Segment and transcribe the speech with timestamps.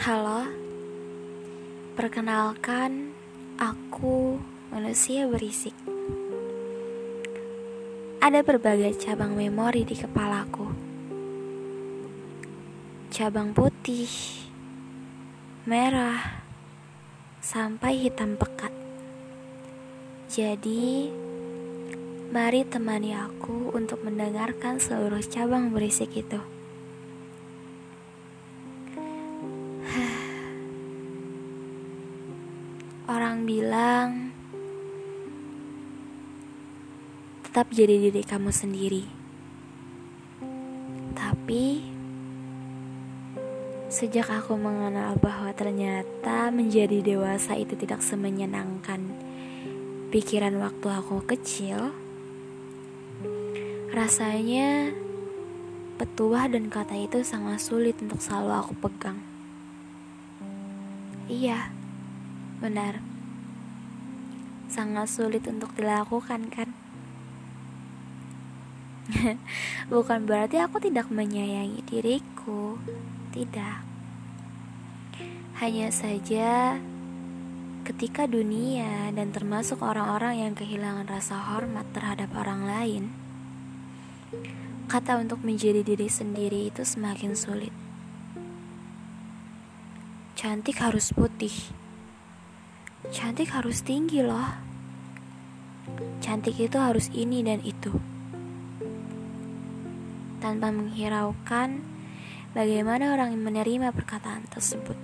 [0.00, 0.48] Halo,
[1.92, 3.12] perkenalkan,
[3.60, 4.40] aku
[4.72, 5.76] manusia berisik.
[8.16, 10.72] Ada berbagai cabang memori di kepalaku,
[13.12, 14.08] cabang putih,
[15.68, 16.48] merah,
[17.44, 18.72] sampai hitam pekat.
[20.32, 21.12] Jadi,
[22.32, 26.59] mari temani aku untuk mendengarkan seluruh cabang berisik itu.
[33.10, 34.30] Orang bilang
[37.42, 39.02] tetap jadi diri kamu sendiri.
[41.18, 41.82] Tapi
[43.90, 49.02] sejak aku mengenal bahwa ternyata menjadi dewasa itu tidak semenyenangkan
[50.14, 51.90] pikiran waktu aku kecil,
[53.90, 54.94] rasanya
[55.98, 59.18] petuah dan kata itu sangat sulit untuk selalu aku pegang.
[61.26, 61.79] Iya
[62.60, 63.00] Benar.
[64.68, 66.68] Sangat sulit untuk dilakukan kan?
[69.92, 72.76] Bukan berarti aku tidak menyayangi diriku.
[73.32, 73.78] Tidak.
[75.64, 76.76] Hanya saja
[77.88, 83.04] ketika dunia dan termasuk orang-orang yang kehilangan rasa hormat terhadap orang lain,
[84.84, 87.72] kata untuk menjadi diri sendiri itu semakin sulit.
[90.36, 91.52] Cantik harus putih
[93.10, 94.54] Cantik harus tinggi loh.
[96.22, 97.90] Cantik itu harus ini dan itu.
[100.38, 101.82] Tanpa menghiraukan
[102.54, 104.94] bagaimana orang yang menerima perkataan tersebut.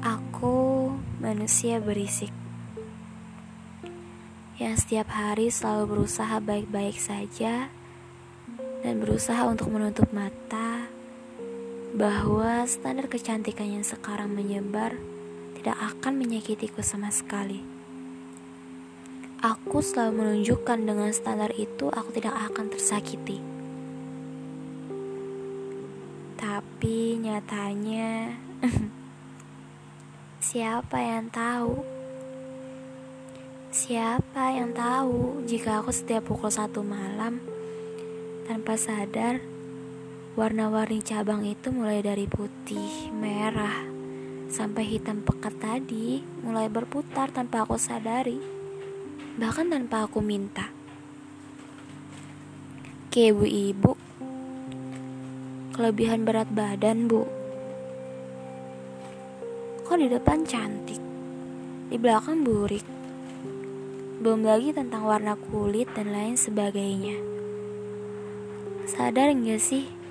[0.00, 2.32] Aku manusia berisik.
[4.56, 7.68] Yang setiap hari selalu berusaha baik-baik saja
[8.80, 10.88] dan berusaha untuk menutup mata
[11.92, 14.96] bahwa standar kecantikan yang sekarang menyebar
[15.64, 17.64] tidak akan menyakitiku sama sekali.
[19.40, 23.40] Aku selalu menunjukkan dengan standar itu aku tidak akan tersakiti.
[26.36, 28.36] Tapi nyatanya
[30.52, 31.80] siapa yang tahu?
[33.72, 37.40] Siapa yang tahu jika aku setiap pukul satu malam
[38.44, 39.40] tanpa sadar
[40.36, 43.93] warna-warni cabang itu mulai dari putih, merah,
[44.48, 48.38] sampai hitam pekat tadi mulai berputar tanpa aku sadari,
[49.40, 50.68] bahkan tanpa aku minta.
[53.08, 53.94] Oke, ibu-ibu,
[55.70, 57.22] kelebihan berat badan, bu.
[59.86, 60.98] Kok di depan cantik,
[61.88, 62.82] di belakang burik.
[64.18, 67.14] Belum lagi tentang warna kulit dan lain sebagainya.
[68.88, 70.03] Sadar nggak sih?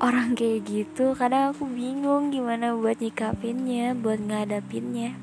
[0.00, 5.18] Orang kayak gitu kadang aku bingung gimana buat nyikapinnya buat ngadapinnya.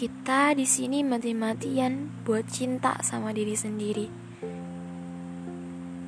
[0.00, 4.08] Kita di sini mati-matian buat cinta sama diri sendiri.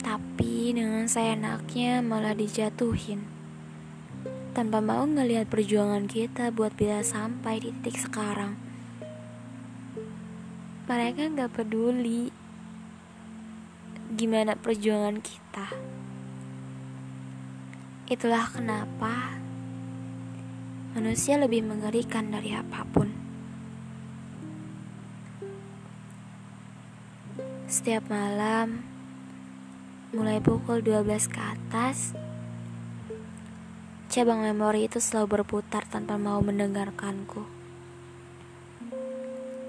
[0.01, 3.21] Tapi dengan saya enaknya malah dijatuhin.
[4.57, 8.72] Tanpa mau ngelihat perjuangan kita buat bisa sampai di titik sekarang
[10.83, 12.35] mereka nggak peduli
[14.13, 15.67] gimana perjuangan kita.
[18.11, 19.39] Itulah kenapa
[20.93, 23.09] manusia lebih mengerikan dari apa pun.
[27.71, 28.85] Setiap malam,
[30.13, 32.13] mulai pukul 12 ke atas,
[34.13, 37.62] cabang memori itu selalu berputar tanpa mau mendengarkanku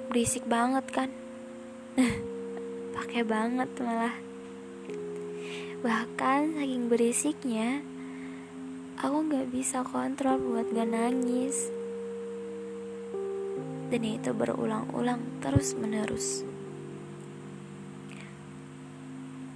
[0.09, 1.09] berisik banget kan.
[2.97, 4.15] Pakai banget malah.
[5.83, 7.83] Bahkan saking berisiknya
[8.99, 11.69] aku nggak bisa kontrol buat gak nangis.
[13.91, 16.47] Dan itu berulang-ulang terus menerus.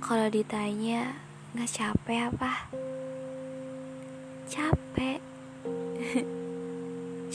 [0.04, 1.18] Kalau ditanya
[1.56, 2.54] nggak capek apa?
[4.48, 5.20] Capek.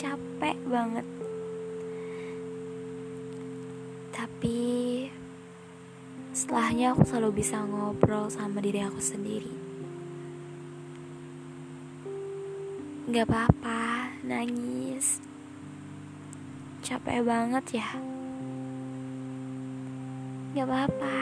[0.00, 1.04] Capek banget
[4.12, 5.08] tapi
[6.36, 9.52] setelahnya aku selalu bisa ngobrol sama diri aku sendiri.
[13.08, 15.18] Gak apa-apa, nangis.
[16.84, 17.88] Capek banget ya.
[20.52, 21.18] Gak apa-apa.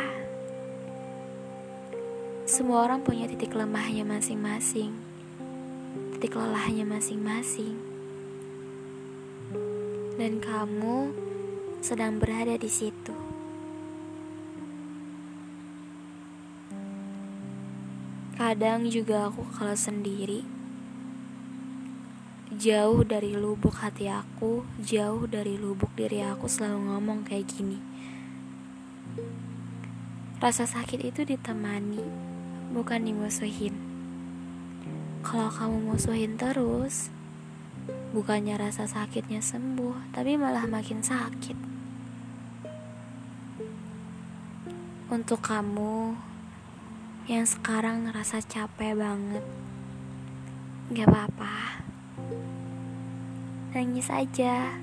[2.50, 4.90] Semua orang punya titik lemahnya masing-masing.
[6.18, 7.78] Titik lelahnya masing-masing.
[10.18, 11.29] Dan kamu
[11.80, 13.16] sedang berada di situ.
[18.36, 20.44] Kadang juga aku kalau sendiri.
[22.50, 27.78] Jauh dari lubuk hati aku Jauh dari lubuk diri aku selalu ngomong kayak gini.
[30.42, 32.02] Rasa sakit itu ditemani
[32.74, 33.78] Bukan dimusuhin.
[35.22, 37.14] Kalau kamu musuhin terus
[38.10, 41.69] Bukannya rasa sakitnya sembuh Tapi malah makin sakit.
[45.10, 46.14] Untuk kamu
[47.26, 49.42] yang sekarang ngerasa capek banget,
[50.94, 51.82] gak apa-apa,
[53.74, 54.78] nangis aja.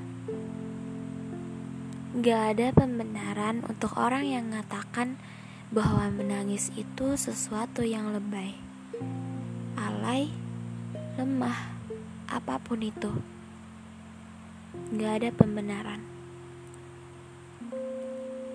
[2.19, 5.15] Gak ada pembenaran untuk orang yang mengatakan
[5.71, 8.51] bahwa menangis itu sesuatu yang lebay,
[9.79, 10.27] alay,
[11.15, 11.71] lemah,
[12.27, 13.15] apa pun itu.
[14.91, 16.03] Gak ada pembenaran.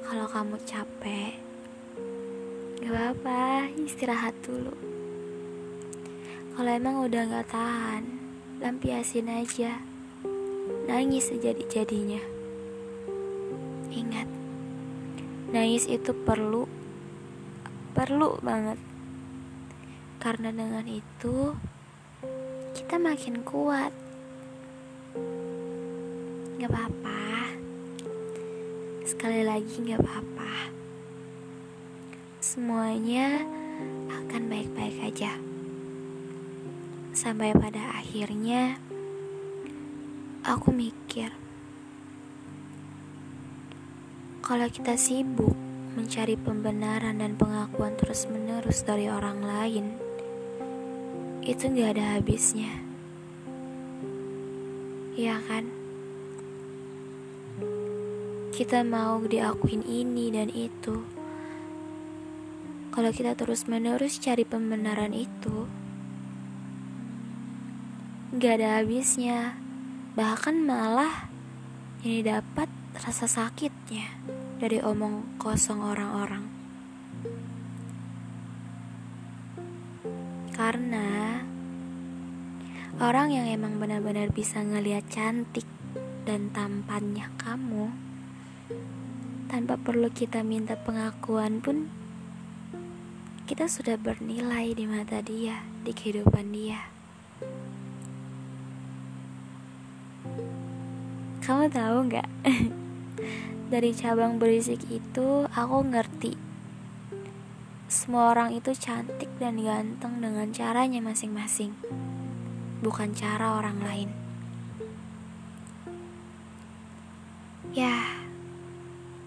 [0.05, 1.52] Kalau kamu capek,
[2.83, 4.75] Gak apa-apa, istirahat dulu.
[6.59, 8.03] Kalau emang udah gak tahan,
[8.59, 9.79] lampiasin aja.
[10.91, 12.19] Nangis sejadi-jadinya.
[13.87, 14.27] Ingat,
[15.55, 16.67] nangis itu perlu,
[17.95, 18.83] perlu banget.
[20.19, 21.55] Karena dengan itu,
[22.75, 23.95] kita makin kuat.
[26.59, 27.47] Gak apa-apa.
[29.07, 30.82] Sekali lagi gak apa-apa
[32.53, 33.41] semuanya
[34.13, 35.41] akan baik-baik aja.
[37.17, 38.77] Sampai pada akhirnya,
[40.45, 41.33] aku mikir,
[44.45, 45.57] kalau kita sibuk
[45.97, 49.87] mencari pembenaran dan pengakuan terus-menerus dari orang lain,
[51.49, 52.85] itu gak ada habisnya.
[55.17, 55.73] Iya kan?
[58.53, 61.22] Kita mau diakuin ini dan itu
[62.93, 65.65] kalau kita terus-menerus cari pembenaran itu,
[68.37, 69.57] gak ada habisnya.
[70.13, 71.33] Bahkan malah
[72.05, 72.69] ini dapat
[73.01, 74.13] rasa sakitnya
[74.61, 76.45] dari omong kosong orang-orang.
[80.53, 81.41] Karena
[83.01, 85.65] orang yang emang benar-benar bisa ngelihat cantik
[86.29, 87.89] dan tampannya kamu
[89.49, 92.02] tanpa perlu kita minta pengakuan pun
[93.53, 96.89] kita sudah bernilai di mata dia, di kehidupan dia.
[101.45, 102.29] Kamu tahu nggak?
[103.77, 106.33] Dari cabang berisik itu, aku ngerti.
[107.93, 111.77] Semua orang itu cantik dan ganteng dengan caranya masing-masing,
[112.81, 114.09] bukan cara orang lain.
[117.77, 118.17] Ya,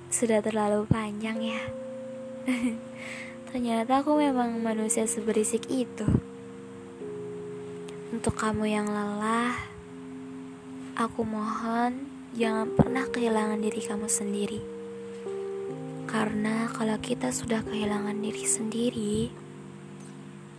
[0.10, 1.62] sudah terlalu panjang ya.
[3.56, 6.04] Ternyata aku memang manusia seberisik itu.
[8.12, 9.56] Untuk kamu yang lelah,
[11.00, 12.04] aku mohon
[12.36, 14.60] jangan pernah kehilangan diri kamu sendiri.
[16.04, 19.32] Karena kalau kita sudah kehilangan diri sendiri,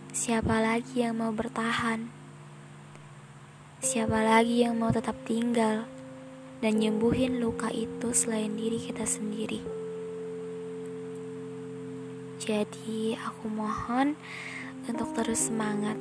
[0.09, 2.09] siapa lagi yang mau bertahan?
[3.77, 5.85] Siapa lagi yang mau tetap tinggal
[6.65, 9.76] dan nyembuhin luka itu selain diri kita sendiri?
[12.37, 14.13] Jadi aku mohon
[14.85, 15.97] untuk terus semangat.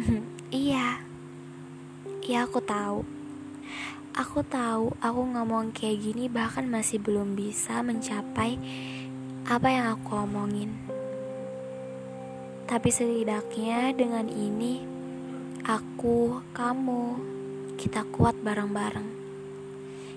[0.48, 1.04] iya.
[2.24, 3.04] Iya aku tahu.
[4.12, 8.56] Aku tahu aku ngomong kayak gini bahkan masih belum bisa mencapai
[9.48, 10.72] apa yang aku omongin.
[12.64, 14.80] Tapi setidaknya dengan ini
[15.62, 17.20] aku, kamu,
[17.76, 19.08] kita kuat bareng-bareng.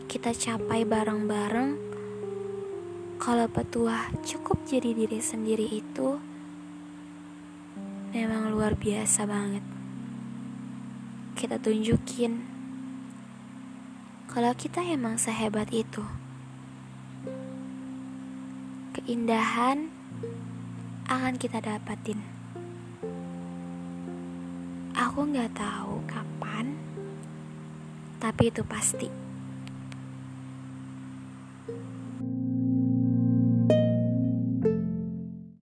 [0.08, 1.85] Kita capai bareng-bareng
[3.26, 6.22] kalau petua cukup jadi diri sendiri itu
[8.14, 9.66] memang luar biasa banget.
[11.34, 12.46] Kita tunjukin
[14.30, 16.06] kalau kita emang sehebat itu.
[18.94, 19.90] Keindahan
[21.10, 22.22] akan kita dapatin.
[24.94, 26.78] Aku nggak tahu kapan,
[28.22, 29.25] tapi itu pasti.